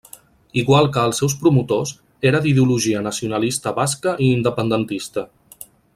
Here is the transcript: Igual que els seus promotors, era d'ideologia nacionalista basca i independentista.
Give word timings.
Igual 0.61 0.87
que 0.93 1.01
els 1.09 1.19
seus 1.21 1.35
promotors, 1.43 1.91
era 2.29 2.41
d'ideologia 2.45 3.03
nacionalista 3.09 3.77
basca 3.81 4.15
i 4.25 4.31
independentista. 4.41 5.29